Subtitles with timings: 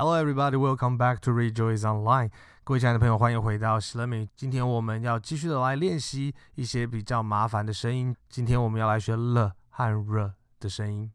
[0.00, 0.56] Hello, everybody.
[0.56, 2.30] Welcome back to Rejoice Online.
[2.62, 4.28] 各位亲爱的朋友，欢迎回到喜乐美。
[4.36, 8.14] 今天我们要继续的来练习一些比较麻烦的声音。
[8.28, 11.10] 今天我们要来学了和 r 的声音。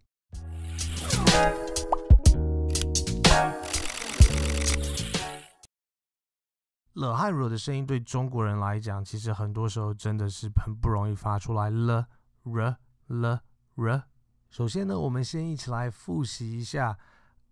[6.92, 11.70] 了和 r 的声音对中国人来讲，其实很多时候真的是很不容易发出来。
[11.70, 12.08] 了
[12.44, 12.76] r
[13.08, 13.44] 了
[13.76, 14.04] r。
[14.50, 16.98] 首先呢，我们先一起来复习一下，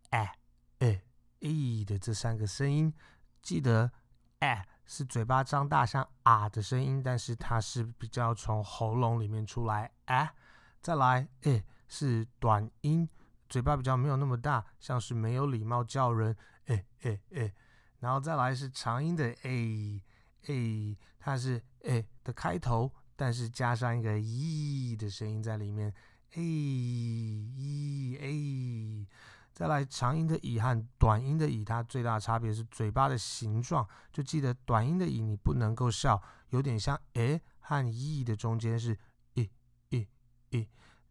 [0.09, 0.33] 哎
[0.79, 1.03] 哎。
[1.41, 2.93] E 的这三个声音，
[3.41, 3.91] 记得
[4.39, 9.91] a 是嘴巴张大像啊的声音，但是它是比较从喉咙里面出来。
[10.05, 10.33] a
[10.81, 13.09] 再来 e 是短音，
[13.49, 16.35] 嘴巴比较没有那么大，像是没有礼貌叫人。
[16.65, 17.53] 诶诶诶，
[17.99, 20.01] 然后再来是长音的 a
[20.47, 25.93] a，它是 a 的开头，但是加上一个 e 的声音在里面。
[26.33, 29.07] a e a。
[29.53, 33.87] 再来长音的乙和短音的乙，它最大的差别是嘴巴的形状。
[34.11, 38.97] 就记得短音的乙你不能够笑，有点像诶和咦的中间是
[39.35, 39.49] 咦
[39.89, 40.07] 咦
[40.51, 40.65] 咦。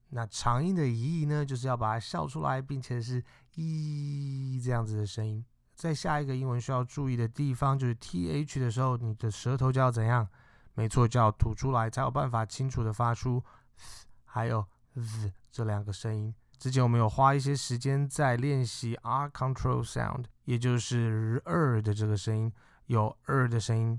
[0.09, 3.23] 那长音的咦呢，就是要把它笑出来，并且是
[3.55, 5.45] 咦这样子的声音。
[5.75, 10.29] 在下一个英文需要注意的地方，就是 th 的时候，你的舌头就要怎样？
[10.75, 13.43] 没错，就要吐出来，才有办法清楚的发出
[13.79, 16.35] th 还有 z 这两个声音。
[16.61, 22.53] 之前我们有花一些时间在练习 R control sound，也就是 r 的这个声音，
[22.85, 23.99] 有 r 的声音，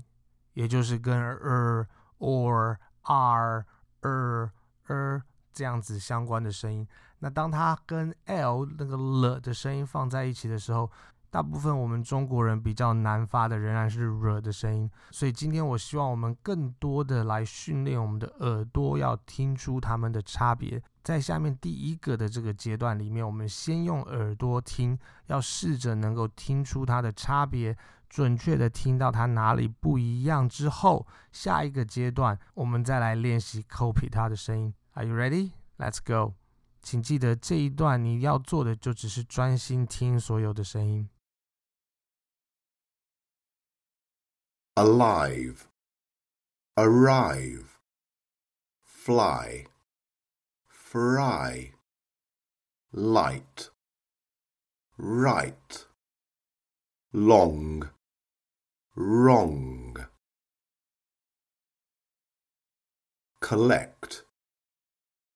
[0.52, 1.88] 也就是跟 r
[2.20, 3.66] or r
[4.02, 4.52] r
[4.86, 6.86] r 这样子相关的声音。
[7.18, 10.88] 那当它跟 l 那个了的声音放在一起的时候，
[11.32, 14.88] 大部分我们中国人比较难发的仍然是 r 的声音。
[15.10, 20.80] 所以今天我希望我们更多的来训练我们的耳朵，要听出它们的差别。
[21.02, 27.76] 在下面第一个的这个阶段里面，我们先用耳朵听，要试着能够听出它的差别，
[28.08, 34.72] 准确的听到它哪里不一样之后，下一个阶段我们再来练习 copy 它的声音。
[34.92, 35.52] Are you ready?
[35.78, 36.34] Let's go！
[36.80, 41.08] 请记得这一段你要做的就只是专心听所有的声音。
[44.74, 45.58] Alive,
[46.76, 47.66] arrive,
[48.82, 49.66] fly.
[50.92, 51.72] Fry,
[52.92, 53.70] light,
[54.98, 55.86] right,
[57.14, 57.88] long,
[58.94, 59.96] wrong,
[63.40, 64.24] collect,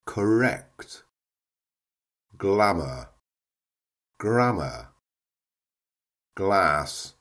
[0.05, 1.05] correct,
[2.37, 3.09] glamour,
[4.19, 4.89] grammar,
[6.35, 7.15] glass,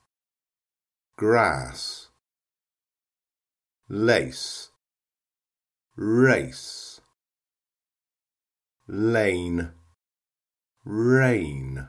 [1.16, 2.10] grass,
[3.88, 4.72] lace,
[5.96, 6.95] race
[8.88, 9.72] lane,
[10.84, 11.88] rain,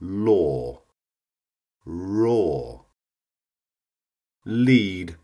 [0.00, 0.82] law,
[1.84, 2.80] raw,
[4.46, 5.16] lead,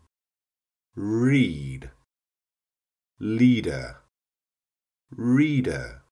[0.95, 1.89] read,
[3.19, 3.97] leader,
[5.09, 6.03] reader,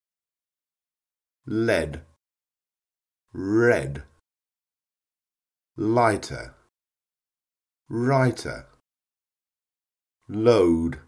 [1.46, 2.02] lead,
[3.34, 4.04] red,
[5.76, 6.56] lighter,
[7.88, 8.66] writer,
[10.28, 11.02] load,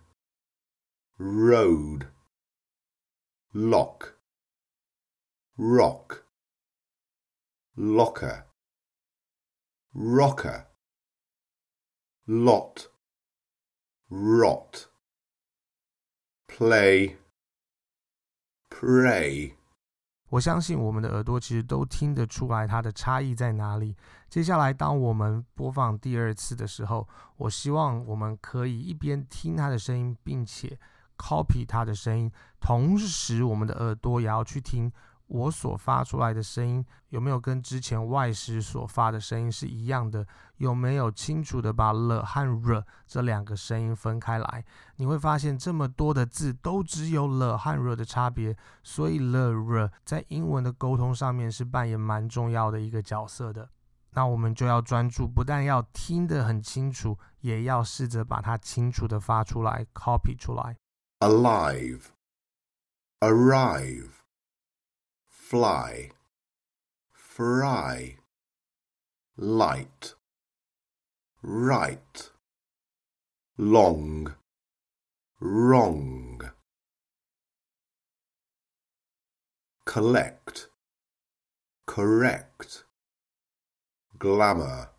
[1.17, 2.07] road
[3.52, 4.14] lock,
[5.56, 6.24] rock,
[7.76, 8.44] locker,
[9.92, 10.66] rocker,
[12.26, 12.86] lot,
[14.08, 14.86] rot,
[16.48, 17.16] play,
[18.68, 19.54] pray。
[20.30, 23.96] 我相信我们的耳朵其实都听得出来它的差异在哪里。
[24.28, 30.76] 接下来，当我们播放第二次的时候，我希望我们可以一边听它的声音，并且。
[31.19, 32.31] copy 它的声音，
[32.61, 34.89] 同时我们的耳朵也要去听
[35.27, 40.25] 我所发出来的声音有没有跟之前外师所发的声音是一样的，
[40.57, 44.65] 有没有清楚的把了和 r 这两个声音分开来？
[44.95, 53.69] 你会发现这么多的字都只有了和 r 的差别，所以了 r 在英文的沟通上面是扮演蛮重要的一个角色的。
[54.13, 60.75] 那我们就要专注，不但要听得很清楚，也要试着把它清楚的发出来，copy 出来。
[61.21, 62.13] Alive,
[63.21, 64.23] arrive,
[65.27, 66.11] fly,
[67.11, 68.15] fry,
[69.35, 70.13] light,
[71.41, 72.29] right,
[73.57, 74.33] long,
[75.41, 76.51] wrong,
[79.85, 80.69] collect,
[81.85, 82.85] correct,
[84.17, 84.91] glamour,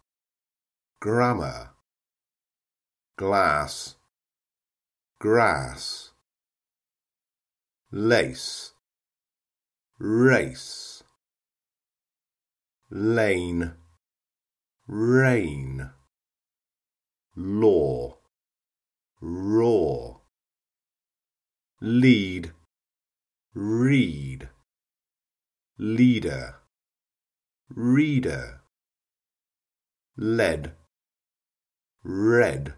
[1.01, 1.71] grammar,
[3.17, 3.97] glass,
[5.19, 6.10] grass
[7.93, 8.73] lace,
[9.99, 11.03] race,
[12.89, 13.73] lane,
[14.87, 15.91] rain,
[17.35, 18.17] law,
[19.21, 20.15] raw,
[21.81, 22.53] lead,
[23.55, 24.49] read,
[25.77, 26.55] leader,
[27.75, 28.61] reader,
[30.17, 30.75] lead,
[32.05, 32.75] red,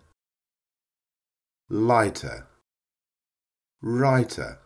[1.69, 2.47] lighter,
[3.83, 4.62] writer,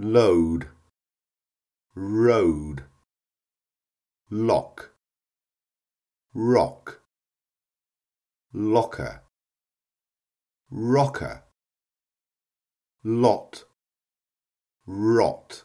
[0.00, 0.68] load,
[1.96, 2.84] road,
[4.30, 4.90] lock,
[6.32, 7.00] rock,
[8.52, 9.22] locker,
[10.70, 11.42] rocker,
[13.02, 13.64] lot,
[14.86, 15.64] rot,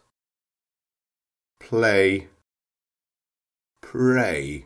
[1.60, 2.28] play,
[3.84, 4.66] pray.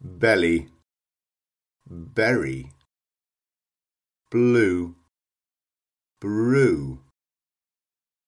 [0.00, 0.68] Belly,
[1.86, 2.70] berry,
[4.30, 4.94] blue,
[6.20, 7.00] brew,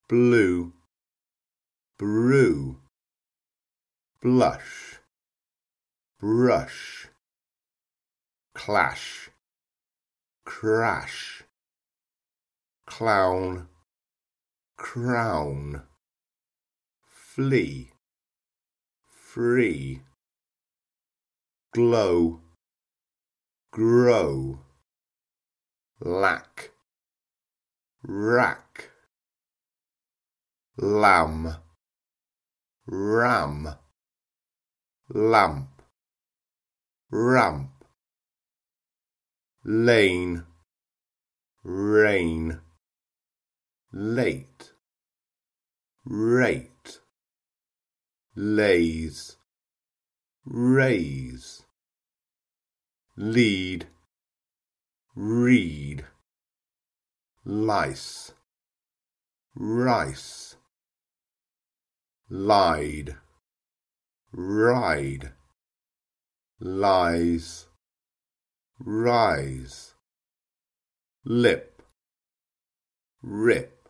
[0.09, 0.73] blue,
[1.99, 2.77] brew,
[4.21, 4.99] blush,
[6.21, 7.09] brush,
[8.55, 9.31] clash,
[10.45, 11.43] crash,
[12.87, 13.69] clown,
[14.77, 15.83] crown,
[17.07, 17.93] flee,
[19.09, 20.03] free
[21.73, 22.41] glow,
[23.71, 24.59] grow,
[26.01, 26.71] lack,
[28.03, 28.91] rack,
[30.77, 31.57] lamb,
[32.87, 33.69] ram,
[35.09, 35.83] lamp,
[37.11, 37.71] ramp,
[39.65, 40.45] lane,
[41.65, 42.61] rain,
[43.91, 44.73] late,
[46.05, 46.99] rate,
[48.37, 49.37] lays,
[50.45, 51.62] raise,
[53.23, 53.87] lead,
[55.15, 56.05] read,
[57.45, 58.33] lice,
[59.55, 60.57] rice,
[62.29, 63.15] lied,
[64.33, 65.31] ride,
[66.59, 67.67] lies,
[68.81, 69.95] rise,
[71.25, 71.81] lip,
[73.23, 73.89] rip,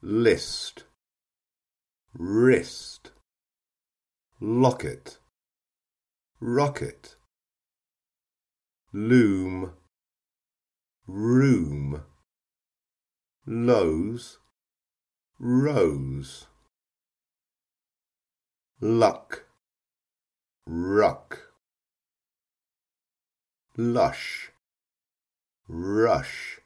[0.00, 0.84] list,
[2.14, 3.10] wrist
[4.40, 5.18] locket,
[6.44, 7.14] rocket,
[8.92, 9.74] loom,
[11.06, 12.02] room,
[13.46, 14.38] lows,
[15.38, 16.48] rose,
[18.80, 19.44] luck,
[20.66, 21.38] ruck,
[23.76, 24.50] lush,
[25.68, 26.58] rush,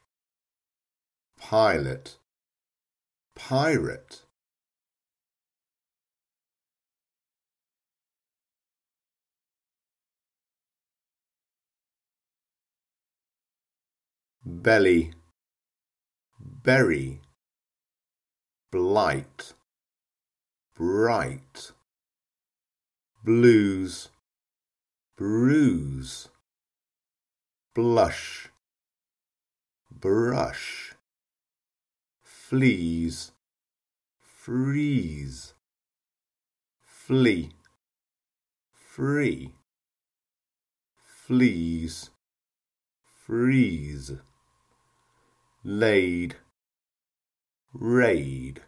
[1.39, 2.17] pilot,
[3.35, 4.23] pirate
[14.47, 15.11] belly,
[16.39, 17.19] berry,
[18.71, 19.53] blight,
[20.73, 21.71] bright,
[23.25, 24.07] blues,
[25.17, 26.29] bruise,
[27.75, 28.49] blush,
[29.91, 30.93] brush,
[32.21, 33.31] fleas,
[34.17, 35.55] freeze,
[36.79, 37.49] flee,
[38.71, 39.51] free,
[41.25, 42.11] fleas,
[43.25, 44.13] freeze
[45.69, 46.33] laid,
[47.73, 48.61] raid,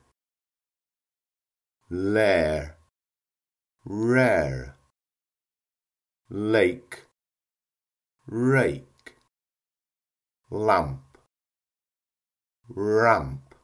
[1.89, 2.75] lair,
[3.85, 4.75] rare,
[6.29, 7.05] lake,
[8.27, 9.15] rake,
[10.51, 11.17] lamp,
[12.67, 13.55] ramp,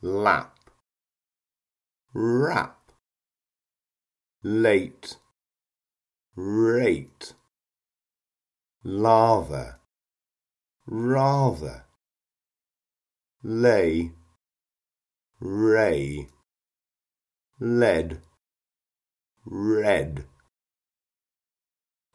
[0.00, 0.70] lap,
[2.14, 2.92] rap,
[4.42, 5.18] late,
[6.34, 7.34] rate,
[8.82, 9.77] lava
[10.90, 11.84] rather,
[13.42, 14.10] lay,
[15.38, 16.26] ray,
[17.60, 18.22] lead,
[19.44, 20.24] red,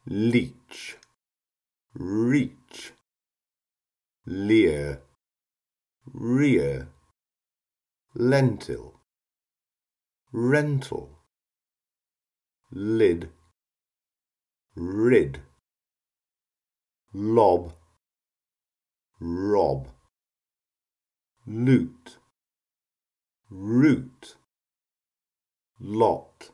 [0.08, 0.98] leech,
[1.94, 2.94] reach,
[4.26, 5.02] leer,
[6.12, 6.88] rear,
[8.16, 9.00] lentil,
[10.32, 11.20] rental,
[12.72, 13.30] lid,
[14.76, 15.42] rid,
[17.14, 17.74] lob,
[19.24, 19.88] rob,
[21.48, 22.18] loot,
[23.50, 24.36] root,
[25.80, 26.50] lot,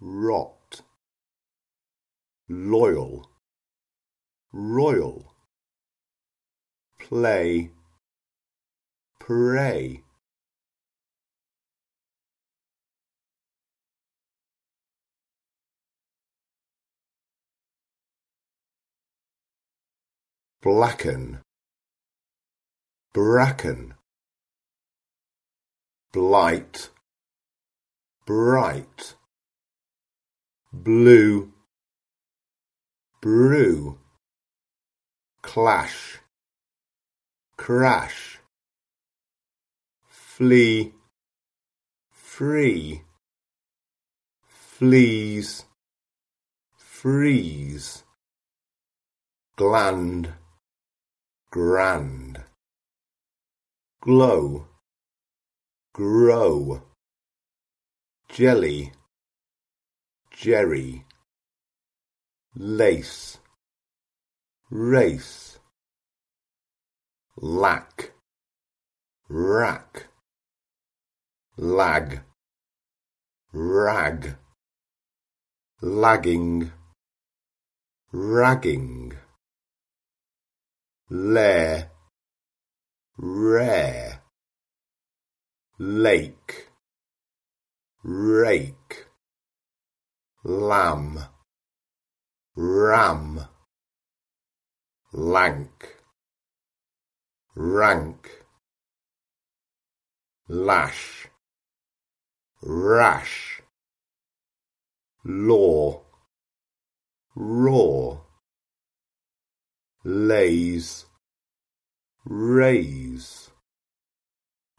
[0.00, 0.82] rot,
[2.46, 3.26] loyal,
[4.52, 5.34] royal,
[6.98, 7.70] play,
[9.18, 10.02] pray.
[20.62, 21.40] Blacken,
[23.14, 23.94] bracken,
[26.12, 26.90] blight,
[28.26, 29.14] bright,
[30.70, 31.50] blue,
[33.22, 33.98] brew,
[35.40, 36.18] clash,
[37.56, 38.38] crash,
[40.06, 40.92] flee,
[42.10, 43.00] free,
[44.44, 45.64] fleas,
[46.76, 48.04] freeze,
[49.56, 50.34] gland,
[51.52, 52.44] grand,
[54.00, 54.68] glow,
[55.92, 56.80] grow,
[58.28, 58.92] jelly,
[60.30, 61.04] jerry,
[62.54, 63.38] lace,
[64.70, 65.58] race,
[67.36, 68.12] lack,
[69.28, 70.06] rack,
[71.56, 72.20] lag,
[73.52, 74.36] rag,
[75.82, 76.70] lagging,
[78.12, 79.14] ragging,
[81.10, 81.90] lair,
[83.18, 84.22] rare,
[85.80, 86.68] lake,
[88.04, 89.06] rake,
[90.44, 91.18] lamb,
[92.54, 93.40] ram,
[95.12, 95.96] lank,
[97.56, 98.30] rank,
[100.48, 101.26] lash,
[102.62, 103.62] rash,
[105.24, 106.02] law,
[107.34, 107.69] raw,
[110.04, 111.04] lays,
[112.24, 113.50] raise,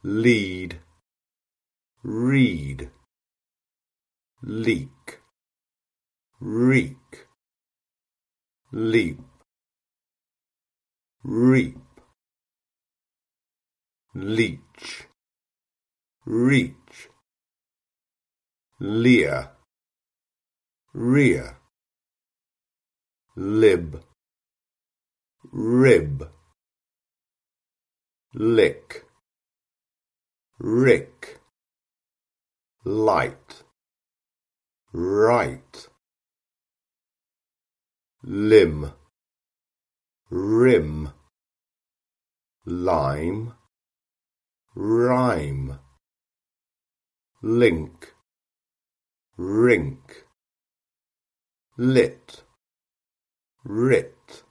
[0.04, 0.80] lead,
[2.04, 2.90] read,
[4.42, 5.20] leak,
[6.40, 7.28] reek,
[8.72, 9.20] leap,
[11.24, 11.78] reap,
[14.16, 15.08] leech,
[16.26, 17.10] reach,
[18.80, 19.52] leer,
[20.94, 21.58] rear,
[23.36, 24.04] lib,
[25.52, 26.30] rib,
[28.34, 29.04] lick,
[30.60, 31.40] rick,
[32.86, 33.64] light,
[34.94, 35.88] right,
[38.24, 38.94] limb,
[40.30, 41.10] rim,
[42.66, 43.54] lime,
[44.74, 45.80] rhyme,
[47.42, 48.14] link,
[49.38, 50.24] rink,
[51.78, 52.44] lit,
[53.66, 54.44] writ,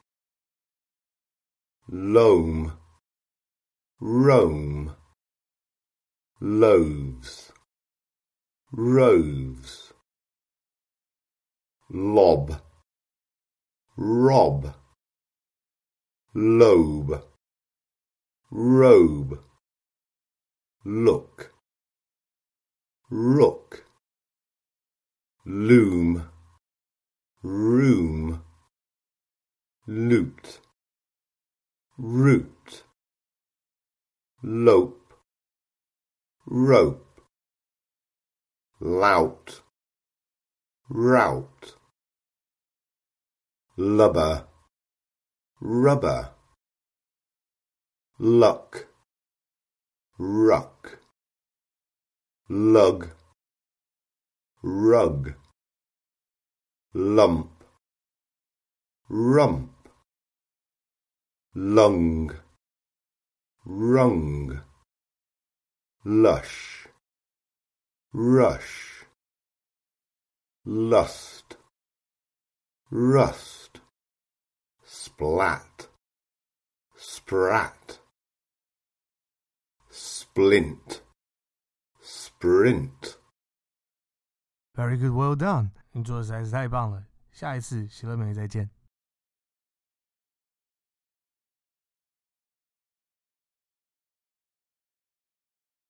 [1.92, 2.72] loam,
[4.00, 4.94] roam,
[6.40, 7.50] loaves,
[8.70, 9.92] roves,
[11.90, 12.60] lob,
[13.96, 14.72] rob,
[16.32, 17.24] lobe,
[18.52, 19.40] robe,
[20.84, 21.52] look,
[23.10, 23.84] rook,
[25.44, 26.28] loom,
[27.42, 28.44] room,
[29.88, 30.60] loot,
[32.02, 32.84] root,
[34.42, 35.12] lope,
[36.46, 37.20] rope,
[38.80, 39.60] lout,
[40.88, 41.74] rout,
[43.76, 44.46] lubber,
[45.60, 46.30] rubber,
[48.18, 48.86] luck,
[50.18, 51.00] ruck,
[52.48, 53.10] lug,
[54.62, 55.34] rug,
[56.94, 57.64] lump,
[59.10, 59.79] rump,
[61.53, 62.33] lung,
[63.65, 64.61] rung,
[66.03, 66.87] lush,
[68.13, 69.05] rush,
[70.65, 71.57] lust,
[72.91, 73.79] rust,
[74.83, 75.87] splat,
[76.97, 77.99] sprat,
[79.89, 81.01] splint,
[82.01, 83.17] sprint.
[84.75, 85.71] Very good, well done！
[85.93, 87.05] 你做的实在是太棒了。
[87.31, 88.69] 下一次喜乐美再见。